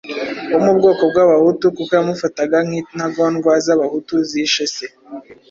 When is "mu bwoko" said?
0.65-1.03